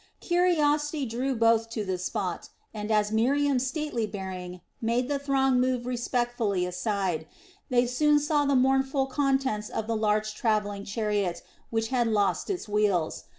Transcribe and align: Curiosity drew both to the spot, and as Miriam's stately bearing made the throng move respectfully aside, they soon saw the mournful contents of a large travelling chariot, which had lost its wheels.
Curiosity 0.19 1.05
drew 1.05 1.35
both 1.35 1.69
to 1.69 1.85
the 1.85 1.99
spot, 1.99 2.49
and 2.73 2.89
as 2.89 3.11
Miriam's 3.11 3.67
stately 3.67 4.07
bearing 4.07 4.61
made 4.81 5.07
the 5.07 5.19
throng 5.19 5.59
move 5.61 5.85
respectfully 5.85 6.65
aside, 6.65 7.27
they 7.69 7.85
soon 7.85 8.17
saw 8.17 8.43
the 8.45 8.55
mournful 8.55 9.05
contents 9.05 9.69
of 9.69 9.87
a 9.87 9.93
large 9.93 10.33
travelling 10.33 10.85
chariot, 10.85 11.43
which 11.69 11.89
had 11.89 12.07
lost 12.07 12.49
its 12.49 12.67
wheels. 12.67 13.25